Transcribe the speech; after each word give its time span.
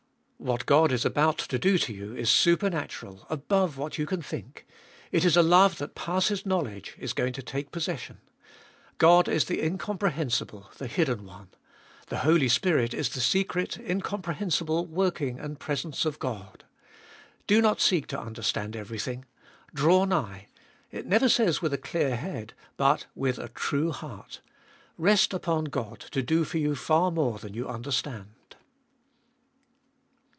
What 0.43 0.65
God 0.65 0.91
is 0.91 1.05
about 1.05 1.37
to 1.37 1.59
do 1.59 1.77
to 1.77 1.93
you 1.93 2.15
is 2.15 2.27
supernatural, 2.27 3.27
above 3.29 3.77
what 3.77 3.99
you 3.99 4.07
can 4.07 4.23
think. 4.23 4.65
It 5.11 5.23
is 5.23 5.37
a 5.37 5.43
love 5.43 5.77
that 5.77 5.93
passes 5.93 6.47
knowledge 6.47 6.95
is 6.97 7.13
going 7.13 7.33
to 7.33 7.43
take 7.43 7.69
possession. 7.69 8.17
God 8.97 9.27
is 9.29 9.45
the 9.45 9.61
incom 9.61 9.99
prehensible, 9.99 10.71
the 10.79 10.87
hidden 10.87 11.27
One. 11.27 11.49
The 12.07 12.17
Holy 12.25 12.49
Spirit 12.49 12.91
is 12.91 13.09
the 13.09 13.21
secret, 13.21 13.77
incomprehensible 13.77 14.87
working 14.87 15.39
and 15.39 15.59
presence 15.59 16.05
of 16.05 16.17
God. 16.17 16.63
Do 17.45 17.61
not 17.61 17.79
seek 17.79 18.07
to 18.07 18.19
understand 18.19 18.75
everything. 18.75 19.25
Draw 19.75 20.05
nigh— 20.05 20.47
it 20.91 21.05
never 21.05 21.29
says 21.29 21.61
with 21.61 21.71
a 21.71 21.77
clear 21.77 22.15
head, 22.15 22.53
but 22.77 23.05
with 23.13 23.37
a 23.37 23.49
true 23.49 23.91
heart 23.91 24.41
Rest 24.97 25.35
upon 25.35 25.65
God 25.65 25.99
to 26.09 26.23
do 26.23 26.45
for 26.45 26.57
you 26.57 26.73
far 26.75 27.11
more 27.11 27.37
than 27.37 27.53
you 27.53 27.67
understand. 27.69 28.29